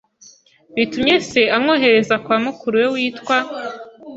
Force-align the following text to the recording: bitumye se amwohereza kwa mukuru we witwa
bitumye 0.75 1.15
se 1.29 1.41
amwohereza 1.55 2.15
kwa 2.23 2.37
mukuru 2.45 2.75
we 2.81 2.87
witwa 2.93 3.37